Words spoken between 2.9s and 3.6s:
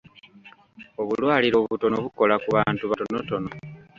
batonotono.